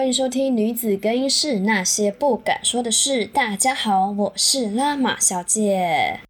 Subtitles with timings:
[0.00, 3.26] 欢迎收听《女子更衣室那些不敢说的事》。
[3.30, 6.20] 大家好，我是拉玛小姐。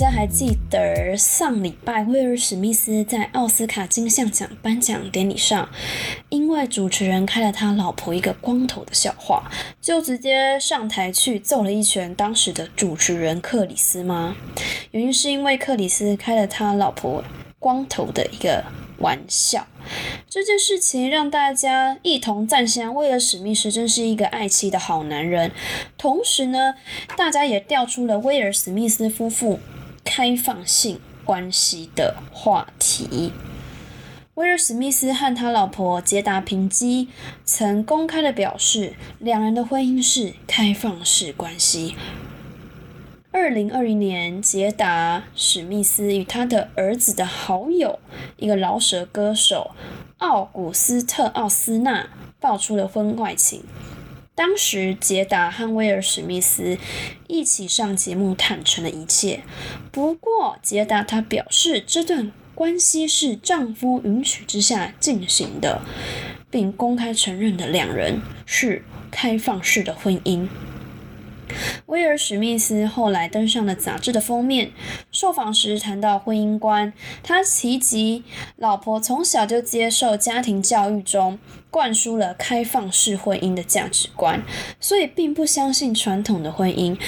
[0.00, 5.68] 大家还记得上礼拜威尔史密斯在奥斯卡金像奖颁奖典礼上，
[6.30, 14.34] 因为主持人开了他老婆一个光头的笑话，就直接上台去揍了一拳当时的主持人克里斯吗？
[14.92, 17.22] 原因是因为克里斯开了他老婆
[17.58, 18.64] 光头的一个
[19.00, 19.66] 玩笑。
[20.30, 25.52] 这件事情让大家一同赞赏威尔史密斯真是一个爱妻的好男人。
[25.98, 26.76] 同时呢，
[27.18, 29.60] 大家也调出了威尔史密斯夫妇
[30.12, 33.30] 开放性关系的话题。
[34.34, 37.06] 威尔史密斯和他老婆杰达平基
[37.44, 41.94] 曾公开的表示，两人的婚姻是开放式关系。
[43.30, 48.00] 二零二一年，杰达史密斯与他的儿子的好友，
[48.36, 49.70] 一个饶舌歌手
[50.18, 53.62] 奥古斯特奥斯纳爆出了婚外情。
[54.40, 56.78] 当时，杰达和威尔史密斯
[57.28, 59.42] 一起上节目坦诚了一切。
[59.92, 65.82] 不过，杰达她表示，这段关系是丈夫允许之下进行的，
[66.50, 70.48] 并公开承认的两人是开放式的婚姻。
[71.86, 74.72] 威尔史密斯后来登上了杂志的封面，
[75.10, 78.24] 受访时谈到婚姻观，他提及
[78.56, 81.38] 老婆从小就接受家庭教育中
[81.70, 84.42] 灌输了开放式婚姻的价值观，
[84.80, 86.98] 所以并不相信传统的婚姻，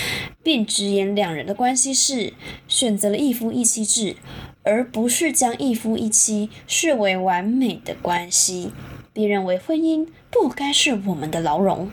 [0.42, 2.32] 并直言两人的关系是
[2.68, 4.16] 选择了一夫一妻制，
[4.62, 8.72] 而不是将一夫一妻视为完美的关系，
[9.12, 11.90] 并认为婚姻不该是我们的牢笼。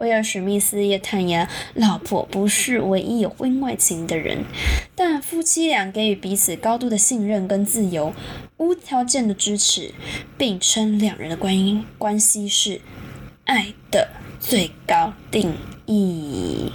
[0.00, 4.44] 威尔史密斯也坦言，老婆不是唯一有婚外情的人，
[4.94, 8.14] 但夫妻俩给予彼此高度的信任跟自由，
[8.56, 9.92] 无条件的支持，
[10.38, 12.80] 并称两人的关姻关系是
[13.44, 14.08] 爱的
[14.40, 15.54] 最高定
[15.84, 16.72] 义。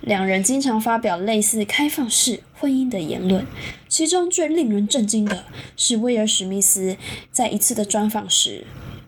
[0.00, 3.44] 两人经常发表类似开放式婚姻的言论，
[3.86, 5.44] 其中最令人震惊的
[5.76, 6.96] 是威尔史密斯
[7.30, 8.64] 在一次的专访时。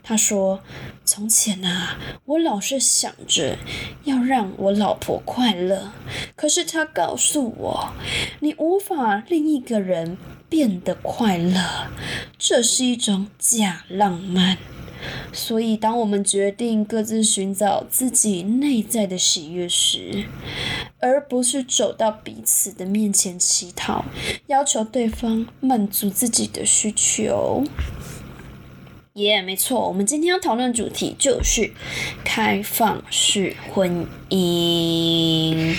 [0.07, 0.59] 他说
[1.03, 3.57] ：“从前啊，我老是想着
[4.03, 5.91] 要让我老婆快乐，
[6.35, 7.93] 可是他告诉我，
[8.39, 10.15] 你无法令一个人
[10.47, 11.87] 变得快乐，
[12.37, 14.59] 这是一种假浪漫。
[15.33, 20.25] 所以，当我们决定各自寻找自己内在的喜悦时，
[20.99, 24.05] 而不是走到彼此的面前乞讨，
[24.47, 27.63] 要求对方满足自己的需求。”
[29.15, 31.71] 耶，没错，我们今天要讨论主题就是
[32.25, 35.73] 开放式婚姻。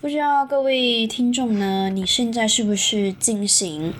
[0.00, 3.92] 不知道各位听众呢，你现在是不是进行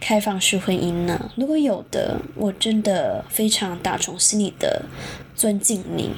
[0.00, 1.32] 开放式婚姻呢？
[1.34, 4.84] 如果有的，我真的非常打从心里的
[5.34, 6.10] 尊敬你；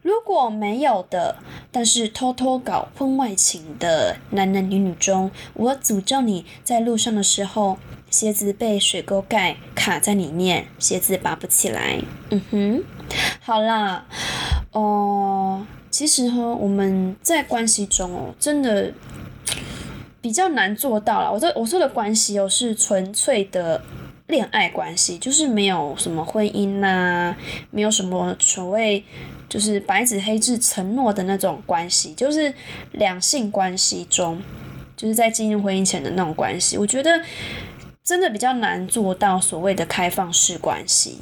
[0.00, 1.36] 如果没有的，
[1.70, 7.78] 但是偷偷搞婚外情的男男女女中，我诅咒你在路上的时候。
[8.14, 12.00] 鞋子被水沟盖卡在里面，鞋子拔不起来。
[12.30, 12.84] 嗯哼，
[13.40, 14.06] 好啦，
[14.70, 18.92] 哦，其实哈，我们在关系中哦，真的
[20.20, 21.32] 比较难做到了。
[21.32, 23.82] 我这我说的关系哦，是纯粹的
[24.28, 27.34] 恋爱关系，就是没有什么婚姻呐，
[27.72, 29.02] 没有什么所谓
[29.48, 32.54] 就是白纸黑字承诺的那种关系，就是
[32.92, 34.40] 两性关系中，
[34.96, 36.78] 就是在进入婚姻前的那种关系。
[36.78, 37.20] 我觉得。
[38.04, 41.20] 真的比较难做到所谓的开放式关系，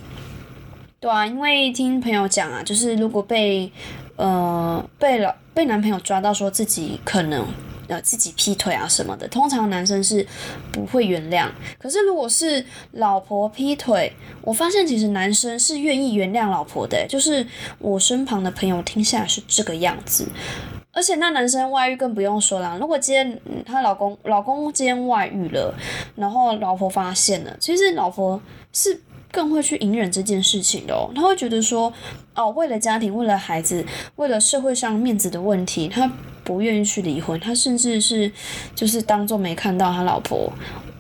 [0.99, 3.71] 对啊，因为听朋友讲啊，就是如果被
[4.17, 7.47] 呃被老被男朋友抓到说自己可能
[7.87, 10.27] 呃自己劈腿啊什么的，通常男生是
[10.73, 11.47] 不会原谅。
[11.79, 17.47] 可是如果是老婆劈腿，我发现其实男生是愿意原谅老婆的，就是
[17.79, 20.27] 我身旁的朋友听下来是这个样子。
[20.93, 22.77] 而且那男生外遇更不用说了。
[22.79, 25.75] 如果今天他老公老公今天外遇了，
[26.17, 28.41] 然后老婆发现了，其实老婆
[28.73, 29.01] 是
[29.31, 31.23] 更会去隐忍这件事情的他。
[31.23, 31.91] 会觉得说，
[32.35, 33.85] 哦，为了家庭，为了孩子，
[34.17, 36.11] 为了社会上面子的问题，他
[36.45, 37.41] 不愿意去离婚。
[37.41, 38.31] 他甚至是
[38.75, 40.53] 就是当做没看到他老婆。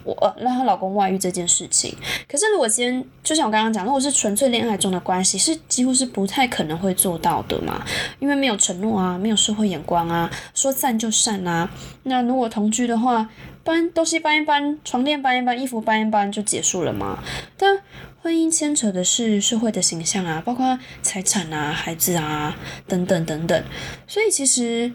[0.05, 1.97] 我让她老公外遇这件事情，
[2.29, 7.85] 可是如果今天就像我刚刚讲，如果是纯粹恋爱中的关系，是几乎是不太可能会做到的嘛，
[8.19, 11.71] 因为没有承诺啊，没有社会眼光啊，说散就散啊。
[12.05, 13.29] 那如果同居的话，
[13.65, 17.23] 搬东西搬一搬，床垫搬一搬，衣服搬一搬就结束了嘛。
[17.57, 17.79] 但
[18.23, 22.57] 婚姻牵扯的是社会的形象啊，包括财产啊、孩子啊
[22.89, 23.65] 等等等等，
[24.07, 24.93] 所以其实。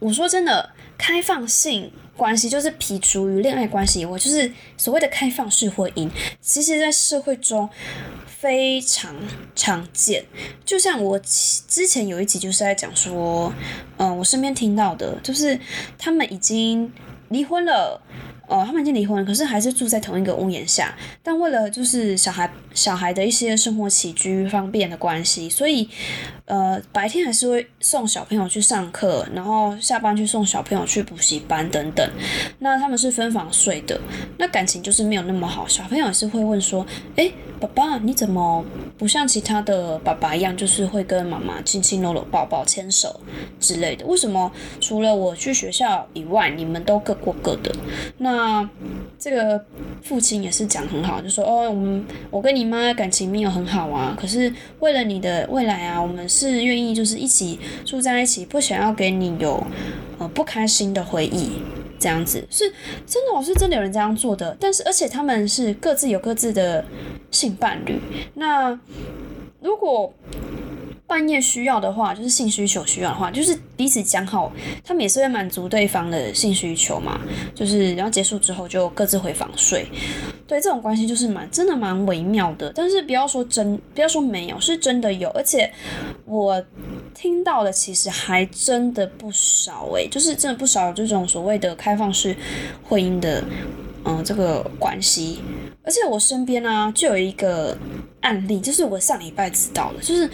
[0.00, 6.10] 我说真的，开放性关系就是撇除于恋爱关系以外，就是所谓的开放式婚姻，
[6.42, 7.70] 其实在社会中
[8.26, 9.14] 非常
[9.54, 10.24] 常见。
[10.64, 13.52] 就像我之前有一集就是在讲说，
[13.96, 15.58] 嗯，我身边听到的，就是
[15.96, 16.92] 他们已经
[17.28, 18.02] 离婚了。
[18.48, 20.94] 呃，他们已经离婚了，可是还是住在同一个屋檐下。
[21.22, 25.88] 但为了就是小孩小孩的一些生活起居方便的关系，所以
[26.46, 32.10] 呃白天还是会送小朋友去上课，然后下班去送小朋友去补习班等等。
[32.60, 34.00] 那他们是分房睡的，
[34.38, 35.66] 那感情就是没有那么好。
[35.68, 36.86] 小朋友也是会问说
[37.16, 38.64] ：“诶，爸爸你怎么
[38.96, 43.20] 不像其他的爸爸一样，就是会跟妈妈亲亲搂搂抱抱牵手
[43.60, 44.06] 之类的？
[44.06, 47.74] 为什么除了我去学校以外，你们都各过各的？”
[48.18, 48.70] 那那
[49.18, 49.60] 这个
[50.00, 59.60] 父亲也是讲很好，就说哦，我们我跟你妈感情没有很好啊，可是为了你的未来啊，我们是愿意就是一起住在一起，不想要给你有
[60.18, 61.50] 呃不开心的回忆，
[61.98, 62.72] 这样子是
[63.04, 66.84] 真的，我是真的有人这样做的，但是而且他们是各自有各自的
[67.32, 68.00] 性伴侣，
[68.34, 68.78] 那
[69.60, 70.14] 如果。
[71.08, 74.52] 半夜需要的话，就是性需求需要的话，就是彼此讲好，
[74.84, 77.18] 他们也是会满足对方的性需求嘛。
[77.54, 79.88] 就是然后结束之后就各自回房睡。
[80.46, 82.70] 对，这种关系就是蛮真的蛮微妙的。
[82.74, 85.28] 但是不要说真，不要说没有，是真的有。
[85.30, 85.72] 而且
[86.26, 86.62] 我
[87.14, 92.36] 听到的其实还真的不少诶，就是真的不少这种所谓的开放式
[92.86, 93.42] 婚姻的。
[94.04, 95.40] 嗯，这个关系，
[95.88, 97.74] 而且我身边呢就有一个
[98.20, 100.28] 案例，就是我上礼拜知道的，就是，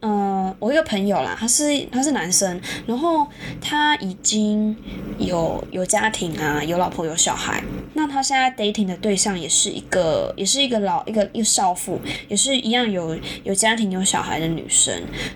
[0.00, 3.26] 嗯，我一个朋友啦，他是他是男生，然后
[3.60, 4.76] 他已经
[5.18, 7.62] 有有家庭啊，有老婆有小孩，
[7.92, 14.92] 那他现在 dating 的对象也是一个，也是一个老一个一个少妇，也是一样有有家庭有小孩的女生，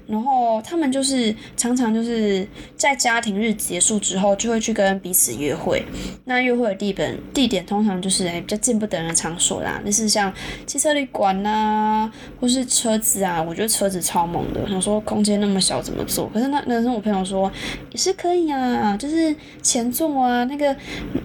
[0.07, 5.85] 然后他们就是常常就是在家庭日结束之后，就会去跟彼此约会，
[6.25, 7.59] 那约会的地本地点。
[7.69, 10.33] 通常就是诶比较见不得人的场所啦，那是像
[10.65, 12.11] 汽车旅馆呐，
[12.41, 13.43] 或是车子啊。
[13.43, 16.29] 我觉得车子超猛的，想说空间那么小怎么坐？
[16.29, 17.51] 可是那那时候我朋友说
[17.91, 20.77] 也是可以啊，就是前座啊，那个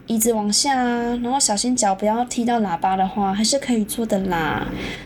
[0.08, 4.66] 椅子往下啊，然后小心脚不要踢到喇叭的话，还是可以坐的啦。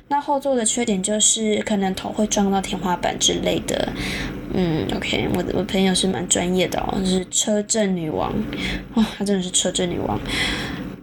[0.10, 3.90] 那后座的缺点就是可能头会撞到天花板之类的。
[4.54, 8.32] 嗯，OK，我的我朋友是蛮专业的哦，是车震女王，
[8.94, 10.20] 哇，她真的是车震女王。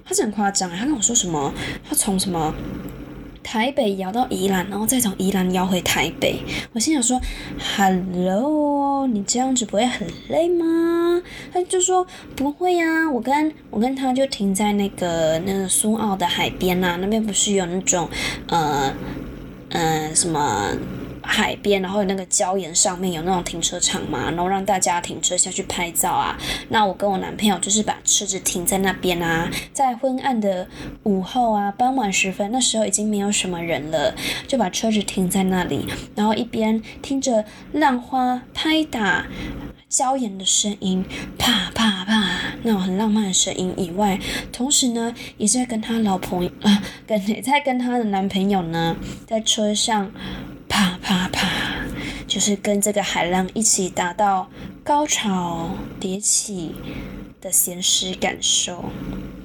[0.07, 1.51] 他是很夸张他跟我说什么？
[1.89, 2.55] 他从什么
[3.45, 6.41] 台北摇到宜兰，然后再从宜兰摇回台北。
[6.73, 7.21] 我心想说
[7.77, 12.05] ：“Hello，你这样子不会很累吗？”他就说
[12.35, 18.09] ：“不会呀，我跟我跟他就停在那个那个苏澳的海边呐，那边不是有那种
[18.49, 18.93] 呃
[19.69, 20.71] 呃什么？”
[21.27, 26.39] 海边，然后有那个礁岩上面有那种停车场嘛，然后让大家停车下去拍照啊。
[26.69, 30.69] 那我跟我男朋友就是把车子停在那边啊，在昏暗的
[31.05, 34.15] 午后啊，傍晚时分，那时候已经没有什么人了，
[34.47, 39.27] 就把车子停在那里，然后一边听着浪花拍打
[39.91, 41.05] 礁岩的声音，
[41.39, 42.29] 啪啪啪
[42.63, 44.19] 那种很浪漫的声音以外，
[44.53, 50.11] 同时呢，也在跟他老朋友啊，跟也 在跟他的男朋友呢，在车上。
[50.75, 51.49] 啪啪啪，
[52.27, 54.51] 就是跟这个海浪一起达到
[54.83, 56.75] 高潮迭起
[57.41, 58.85] 的咸湿感受。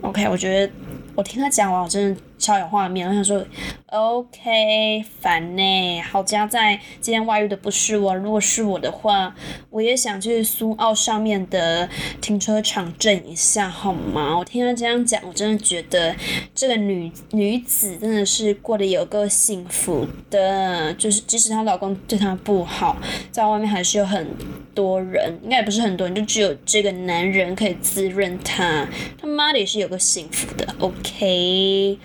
[0.02, 0.74] OK，我觉得
[1.14, 2.22] 我听他讲完，我真的。
[2.40, 3.46] 超有画面，我想说
[3.88, 6.02] ，OK，烦呢。
[6.02, 9.36] 好家在今天外遇的不是我，如果是我的话，
[9.70, 11.88] 我也想去苏澳上面的
[12.22, 14.38] 停车场震一下，好吗？
[14.38, 16.16] 我听他这样讲，我真的觉得
[16.56, 22.98] 这个女女子真的是过得有够幸福的，就是即使她老公对她不好，
[23.32, 24.26] 在外面还是有很
[24.74, 28.88] 多人，应该也不是很多人，就只有这个男人可以滋润她，
[29.20, 31.98] 他妈的也是有个幸福的，OK。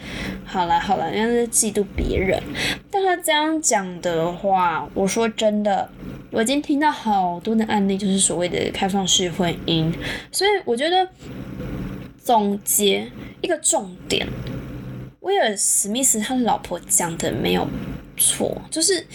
[0.45, 2.41] 好了好了，人家是嫉妒别人，
[2.91, 5.89] 但他这样讲的话，我说真的，
[6.31, 9.93] 我已经听到好多的案例，就是所谓的开放式婚姻，
[10.31, 11.09] 所以我觉得
[12.23, 14.27] 总结一个重点，
[15.21, 17.67] 威尔史密斯他老婆讲的没有。
[18.17, 19.07] 错，就是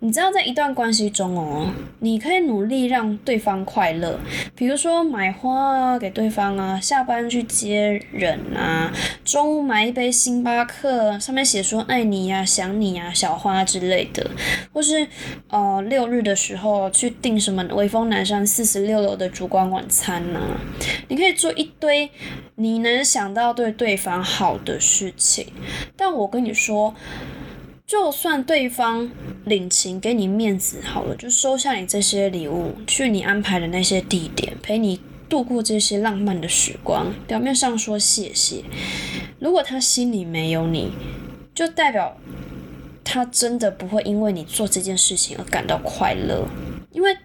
[0.00, 4.18] 你知道，在一段关系中哦，你可以努力让对方快乐，
[4.54, 8.92] 比如说买花啊给对方啊，下班去接人啊，
[9.24, 14.30] 中午买一杯星巴克，上面写说爱你呀、想你呀、小花之类的，
[14.72, 15.06] 或是
[15.48, 20.40] 呃六日的时候去订什么威风南山四十六楼的烛光晚餐呐，
[21.08, 22.08] 你可以做一堆
[22.54, 25.46] 你能想到对对方好的事情，
[25.96, 26.94] 但我跟你说。
[27.88, 29.10] 就算对方
[29.46, 38.62] 领情给你面子好了，就收下你这些礼物，去你安排的那些地点，陪你度过这些浪漫的时光，表面上说谢谢，
[39.38, 40.92] 如果他心里没有你，
[41.54, 42.18] 就代表
[43.02, 46.46] 他真的不会因为你做这件事情而感到快乐，
[46.92, 47.16] 因为。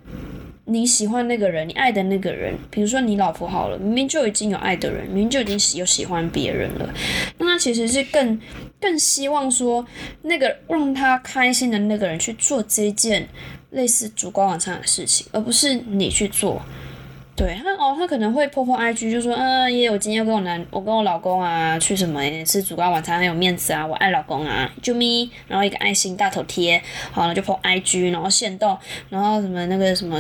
[0.65, 6.93] 你喜欢那个人，你爱的那个人，比如说你老婆好了，明明就已经有爱的人，明明就已经有喜欢别人了，
[7.38, 8.39] 那他其实是更
[8.79, 9.86] 更希望说
[10.22, 13.27] 那个让他开心的那个人去做这件
[13.72, 16.62] 类似烛光晚餐的事情，而不是你去做。
[17.36, 26.80] 对他哦，他可能会破破 IG，就说嗯，耶，我今天要跟我男，我跟我老公啊，去什么吃烛光晚餐很有面子啊，我爱老公啊，啾咪，然后一个爱心大头贴，
[27.12, 28.78] 好了就破 IG，然后现动，
[29.10, 30.20] 然后什么那个什么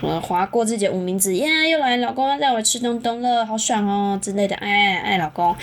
[0.00, 5.54] 什么划过自己的无名指，耶，又来老公要带我吃东东了，好爽哦之类的，爱爱爱老公。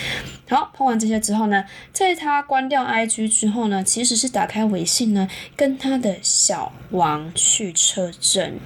[0.48, 8.60] 好，破完这些之后呢，在他关掉 IG 之后呢，其实是打开微信呢，跟他的小王去车震。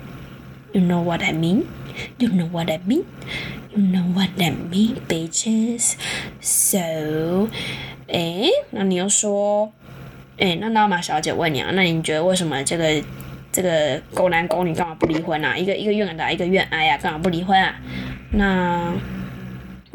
[0.74, 1.64] You know what I mean?
[2.18, 3.04] You know what I mean?
[3.76, 5.94] You know what I mean, bitches?
[6.42, 7.50] So，
[8.08, 9.72] 哎，那你又说，
[10.38, 13.04] 哎，那娜玛小姐问你啊，那你觉得为什么这个
[13.52, 15.58] 这个狗男狗女干嘛不离婚啊？
[15.58, 17.76] 一个一个愿打，一个愿挨呀，干嘛不离婚啊？
[18.32, 18.94] 那。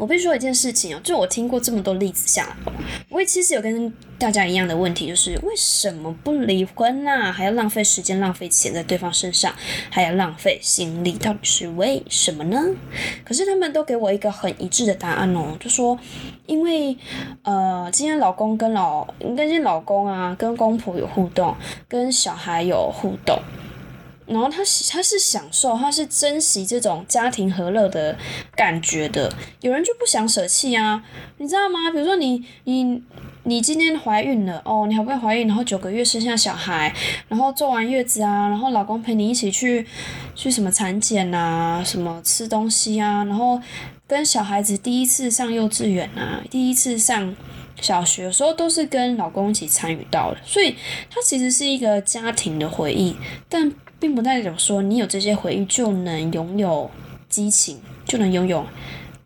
[0.01, 2.73] 我必须说一件事情哦，就我听过这么多例子下来，
[3.07, 7.31] 我也其实有跟大家一样的问题，就是为什么不离婚呢？
[7.31, 9.53] 还要浪费时间、浪费钱在对方身上，
[9.91, 12.59] 还要浪费心力，到底是为什么呢？
[13.23, 15.95] 可是他们都给我一个很一致的答案哦，就说
[16.47, 16.97] 因为
[17.43, 21.55] 呃，今天老公跟老，跟今天老公啊，跟公婆有互动，
[21.87, 23.39] 跟小孩有互动。
[24.31, 24.59] 然后他
[24.89, 28.17] 他是享受，他是珍惜这种家庭和乐的
[28.55, 29.31] 感觉的。
[29.59, 31.03] 有人就不想舍弃啊，
[31.37, 31.91] 你知道吗？
[31.91, 33.03] 比如说你你
[33.43, 36.93] 你今天怀孕了哦，你好不容易怀孕，然后九个月生下小孩，
[37.27, 39.85] 然后做完月子啊，然后老公陪你一起去
[40.33, 43.61] 去什么产检啊，什么吃东西啊，然后
[44.07, 47.35] 跟小孩子第一次上幼稚园啊，第一次上
[47.81, 50.75] 小学，的时候都是跟老公一起参与到的，所以
[51.09, 53.15] 它其实是一个家庭的回忆，
[53.49, 53.71] 但。
[54.01, 56.89] 并不代表说你有这些回忆就能拥有
[57.29, 58.65] 激情，就能拥有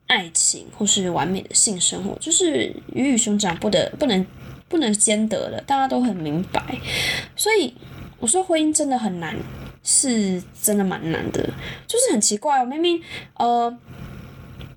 [0.08, 4.26] 爱情或是完美的性生活，就是鱼与熊掌不得不能
[4.68, 6.62] 不能兼得的，大家都很明白。
[7.38, 7.74] 所以
[8.20, 9.34] 我说婚姻真的很难，
[9.82, 11.42] 是真的蛮难的，
[11.88, 12.66] 就是很奇怪哦。
[12.66, 13.02] 明明
[13.38, 13.74] 呃，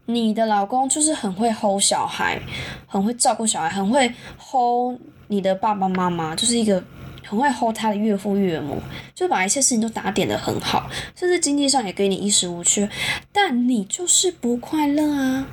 [0.07, 2.41] 你的老公就是很会 hold 小孩，
[2.87, 6.81] 很会照顾小孩，很会 hold 你的爸爸妈妈，就是一个。
[7.29, 8.81] 很会 hold 他的岳父岳母，
[9.15, 12.89] 就把一切事情都打点的很好，甚至经济上也给你衣食无缺，
[13.31, 15.47] 但你就是不快乐啊！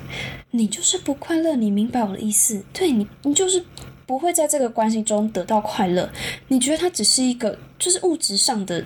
[0.52, 2.64] 你就是不快乐，你明白我的意思？
[2.72, 3.62] 对你，你就是
[4.06, 6.10] 不会在这个关系中得到快乐。
[6.48, 8.82] 你觉得他只是一个就是物质上的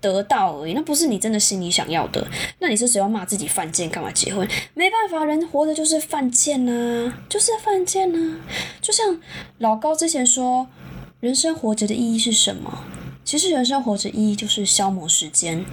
[0.00, 2.26] 得到而已，那不是你真的心里想要的。
[2.58, 3.88] 那你是谁要骂自己犯贱？
[3.88, 4.44] 干嘛结婚？
[4.74, 8.40] 没办法，人活着就是犯贱呐，就是犯贱呐。
[8.80, 9.20] 就像
[9.58, 10.66] 老高之前说。
[11.24, 12.84] 人生活着的意义是什么？
[13.24, 15.64] 其实人生活着意义就是消磨时间，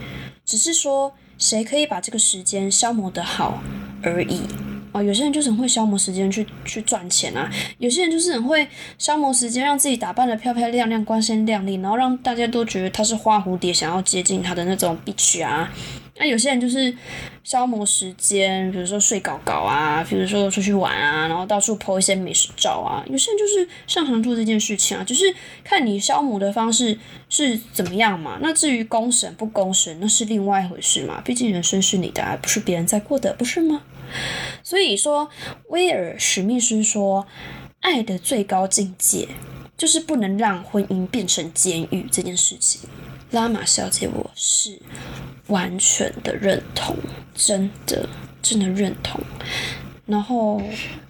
[0.45, 3.61] 只是说谁可以把这个时间消磨得好
[4.01, 4.39] 而已。
[4.93, 8.65] 哦，有些人就是很会消磨时间去去赚钱啊，有些人就是很会
[8.97, 15.69] 消磨时间，让自己打扮的漂漂亮亮、光鲜亮丽，然后让大家都觉得他是花蝴蝶，想要接近他的那种 bitch 啊。
[16.21, 16.95] 那有些人就是
[17.43, 23.03] 消磨时间，比如说睡搞搞啊，比如说出去玩啊，然后到处 po 一些美食照啊。
[23.09, 26.95] 有些人就是擅长做这件事情啊，就是看你消磨的方式
[27.27, 28.37] 是怎么样嘛。
[28.39, 31.19] 那至于公审不公审，那是另外一回事嘛。
[31.25, 33.81] 毕竟人生是你的，而不是别人在过的，不是吗？
[34.61, 35.27] 所以说，
[35.69, 37.25] 威尔史密斯说，
[37.79, 39.27] 爱的最高境界
[39.75, 42.81] 就是不能让婚姻变成监狱这件事情。
[43.31, 44.79] 拉玛小姐，我是。
[45.47, 46.95] 完全的认同，
[47.35, 48.07] 真的
[48.41, 49.19] 真的认同。
[50.05, 50.61] 然后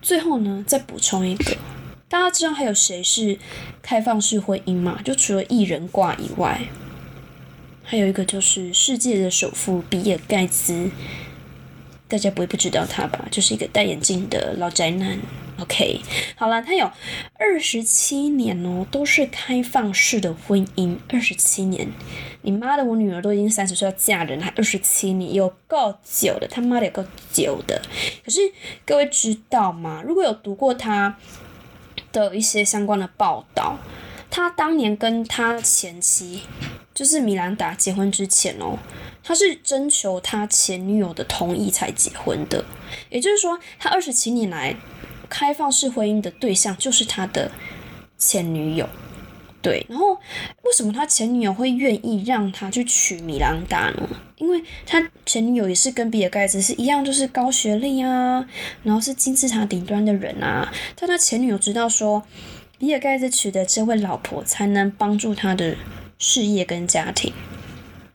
[0.02, 1.58] 最后呢，再补充一个，
[2.10, 3.38] 大家知道还有谁是
[3.84, 5.00] 开放式婚姻吗？
[5.06, 6.62] 就除了艺人挂以外，
[7.84, 10.90] 还有一个就是世界的首富比尔盖茨。
[12.08, 13.28] 大家不会不知道他吧？
[13.30, 15.20] 就是一个戴眼镜的老宅男。
[15.62, 16.02] OK，
[16.36, 16.90] 好了，他有
[17.38, 21.88] 二十七年哦，都是开放式的婚姻，二十七年。
[22.42, 27.80] 你妈的，我女儿都已经三十岁要嫁人，还二十七年，有够久的，他妈的有够久的。
[28.26, 28.40] 可是
[28.86, 30.02] 各位知道吗？
[30.04, 31.16] 如果有读过他
[32.12, 33.78] 的一些相关的报道，
[34.32, 36.42] 他当年跟他前妻，
[36.96, 38.80] 就是米兰达结婚之前哦。
[39.24, 42.66] 他是征求他前女友的同意才结婚的，
[43.12, 44.76] 也就是说，他二十七年来
[45.32, 47.50] 开放式婚姻的对象就是他的
[48.18, 48.88] 前女友。
[49.62, 50.16] 对，然后
[50.64, 54.10] 为什么他前女友会愿意让他去娶米兰达呢？
[54.38, 58.44] 因为他前女友也是跟比尔盖茨是一样，就是高学历啊，
[58.82, 60.74] 然后是金字塔顶端的人啊。
[60.96, 62.24] 但他前女友知道说，
[62.80, 65.78] 比尔盖茨娶的这位老婆才能帮助他的
[66.18, 67.32] 事业跟家庭，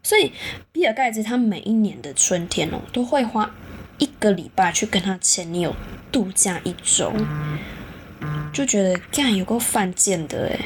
[0.02, 0.32] 所以
[0.72, 3.54] 比尔盖茨他每一年的春天哦，都会花
[3.98, 5.74] 一个礼拜去跟他前女友
[6.12, 7.12] 度假一周，
[8.52, 10.60] 就觉得干有够犯贱的诶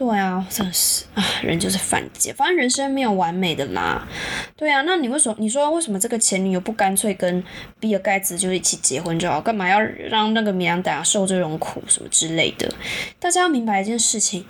[0.00, 2.34] 对啊，真的是啊，人就是犯贱。
[2.34, 4.08] 反正人生没有完美的啦。
[4.56, 5.36] 对啊，那你为什么？
[5.38, 7.44] 你说为什么这个前女友不干脆跟
[7.78, 9.38] 比尔盖茨就一起结婚就好？
[9.42, 12.72] 干嘛要让那个米兰达受这种苦什么之类的？
[13.18, 14.46] 大家要明白一件事情。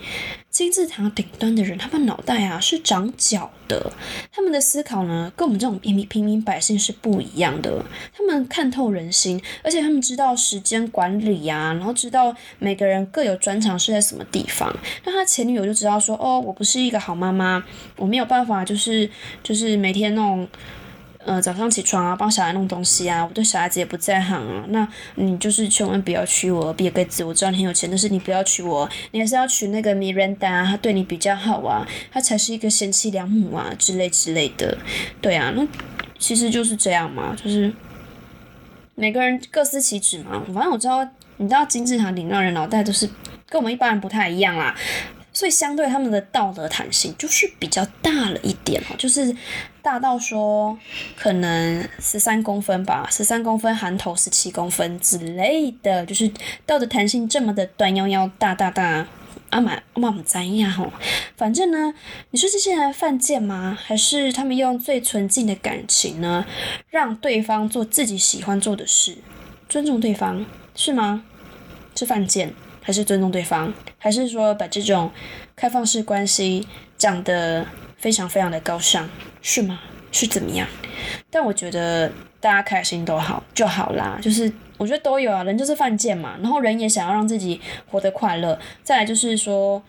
[0.50, 3.92] 金字塔顶端的人，他们脑袋啊是长角的，
[4.33, 7.85] 他们的思考呢跟我们这种平民平民百姓是不一样的。
[8.12, 14.76] 他们看透人心，而且他们知道时间管理呀，然后知道每个人各有专长是在什么地方。
[15.04, 17.62] 那他前前女友就知道说，哦，我不是一个好妈妈，
[17.97, 19.09] 我没有办法，就是
[19.42, 20.47] 就是每天那种。
[21.23, 24.64] 呃，早上起床啊，帮小孩弄东西啊，我对小孩子也不在行啊。
[24.68, 34.78] 那你就是千万不要娶我，比尔盖茨，我知道你很有钱，但是你不要娶我，你还是要娶那个米兰达，他对你比较好啊，他才是一个贤妻良母啊，之类之类的。
[35.20, 35.62] 对啊，那
[36.18, 37.70] 其实就是这样嘛，就是
[38.94, 40.42] 每个人各司其职嘛。
[40.54, 41.06] 反正我知道，
[41.37, 43.06] 你知道金字塔顶上人脑袋都是
[43.47, 44.75] 跟我们一般人不太一样啦。
[45.40, 49.35] 所以相对他们的道德弹性就是比较大了一点哦，就是
[49.80, 50.78] 大到说
[51.16, 56.30] 可能十三公分吧，十三公分含头十七公分之类的，就是
[56.66, 59.06] 道德弹性这么的短腰腰大大大，
[59.49, 60.92] 阿满阿满怎样吼？
[61.38, 61.94] 反正呢，
[62.32, 63.78] 你说这些人犯贱吗？
[63.82, 66.44] 还是他们用最纯净的感情呢，
[66.90, 69.16] 让对方做自己喜欢做的事，
[69.70, 70.44] 尊重对方
[70.75, 71.25] 是吗？
[71.97, 72.52] 是犯贱？
[72.83, 75.11] 还是尊重对方，还是说把这种
[75.55, 79.09] 开放式关系讲得非常非常的高尚，
[79.43, 79.81] 是吗？
[80.13, 80.67] 是怎么样？
[81.31, 82.11] 但我觉得
[82.41, 88.59] 大家开心都好就好啦，就是我觉得都有啊，人就是犯贱嘛，然后人也想要让自己活得快乐。
[88.83, 89.83] 再来就是说，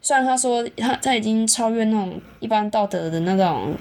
[0.00, 3.74] 虽然他说他他已经超越那种一般道德的那种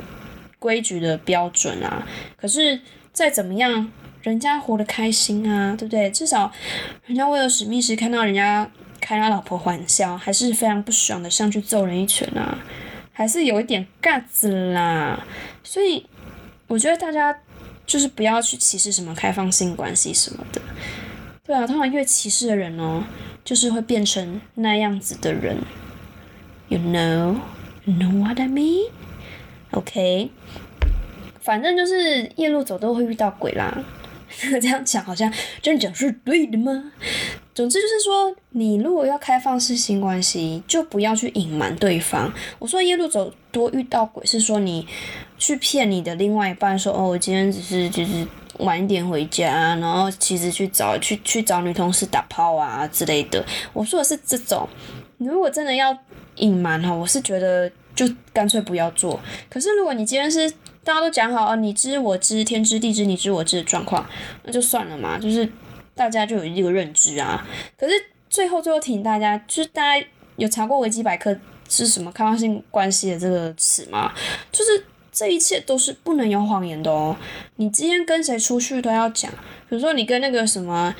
[0.59, 2.79] 规矩的标准啊，可是
[3.13, 3.91] 再怎么样。
[4.21, 6.09] 人家活得开心啊，对不对？
[6.11, 6.51] 至少，
[7.05, 12.57] 人家为了史密斯看到人家开他老婆玩笑，还是非常不爽的，上去揍人一拳啊，
[13.11, 15.25] 还是有一点 g 子啦。
[15.63, 16.05] 所以，
[16.67, 17.35] 我觉得大家
[17.87, 20.61] 就是不要去歧视什么开放性关系什么的。
[21.43, 23.03] 对啊，通常越歧视的人哦，
[23.43, 25.57] 就是会变成那样子的人。
[26.69, 27.37] You know,
[27.85, 28.91] you know what I mean?
[29.71, 30.29] OK，
[31.41, 33.83] 反正就是夜路走都会遇到鬼啦。
[34.61, 36.91] 这样讲好像这样讲是对的吗？
[37.53, 42.31] 总之就是说，你如果要开放式性关系，就不要去隐瞒对方。
[42.59, 44.87] 我说夜路走多遇到鬼，是说你
[45.37, 48.25] 去骗你的另外一半，说哦，我今天只是就是
[48.59, 53.45] 晚一点回家，然后其实去找去去找女同事打炮啊之类的。
[53.73, 54.67] 我说的是这种，
[55.17, 55.95] 如果真的要
[56.37, 59.19] 隐瞒哈，我是觉得就干脆不要做。
[59.49, 60.51] 可是如果你今天是
[60.83, 64.05] 大家都讲好啊，你知我知，天知地知，你知我知的状况，
[64.43, 65.47] 那就算了嘛，就是
[65.93, 67.47] 大家就有一个认知啊。
[67.77, 67.93] 可是
[68.29, 71.37] 最后最后提醒大家，就是大家有查过维基百科
[71.69, 74.11] 是什么开放性关系的这个词吗？
[74.51, 77.15] 就是这一切都是不能有谎言的哦。
[77.57, 79.31] 你今天跟谁出去都要讲，
[79.69, 80.95] 比如说你跟那个什么。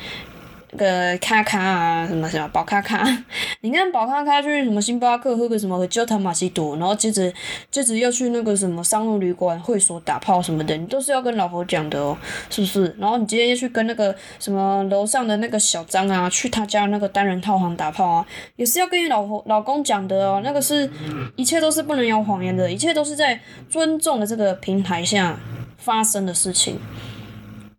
[0.76, 3.06] 个卡卡啊，什么什么宝卡卡，
[3.60, 7.32] 你看宝卡卡去什么星巴克喝个什么焦糖玛奇朵，然后接着
[7.70, 12.16] 接着又去那个什么商务旅馆会所打炮什么的，你都是要跟老婆讲的哦，
[12.48, 12.96] 是不是？
[12.98, 20.90] 然后你今天又去跟那个什么楼上的那个小张啊，去他家那个单人套房打炮啊，也是要跟你老婆老公讲的哦，那个是
[21.36, 25.38] 一切都是不能有谎言的，一切都是在尊重的这个平台下
[25.76, 26.78] 发生的事情。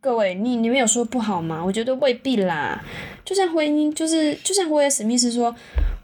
[0.04, 1.64] 各位，你你们有说不好吗？
[1.66, 2.84] 我觉得未必啦。
[3.24, 5.56] 就像婚姻，就是就像威尔史密斯说，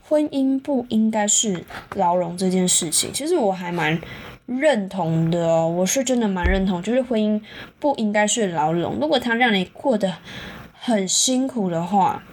[0.07, 3.12] 婚姻不应该是牢笼这件事情。
[3.12, 3.99] 其实我还蛮
[4.45, 7.41] 认同的哦，我是真的蛮认同，就是婚姻
[7.77, 8.95] 不应该是牢笼。
[9.01, 10.13] 如果他让你过得
[10.71, 12.23] 很辛苦的话，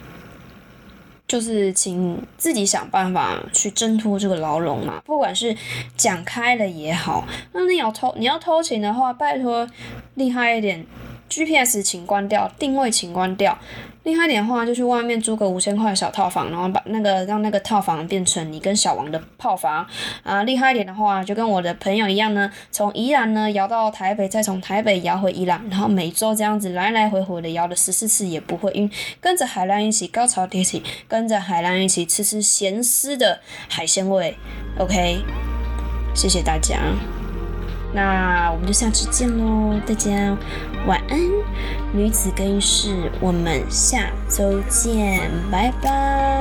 [1.27, 5.01] 就是请自己想办法去挣脱这个牢笼嘛。
[5.05, 5.53] 不管是
[5.97, 9.67] 讲开了也好，那你要偷你要偷情的话，拜托
[10.15, 10.85] 厉害一点。
[11.29, 13.57] GPS 请关掉，定位请关掉。
[14.03, 19.85] 厉害点的话，就去外面租个五千块的小套房，然后把那个让那个套房变成你跟小王的炮房。
[20.23, 34.37] 啊，厉害一点的话，就跟我的朋友一样呢，从宜兰呢摇到台北，再从台北摇回宜兰，然后每周这样子来来回回的摇了十四次也不会晕，跟着海浪一起高潮迭起，跟着海浪一起吃吃咸湿的海鲜味。
[34.79, 35.19] OK，
[36.15, 36.77] 谢谢大家。
[37.93, 40.37] 那我们就下次见喽，大家
[40.85, 41.19] 晚安，
[41.93, 46.36] 女子更衣室，我们下周见，拜拜。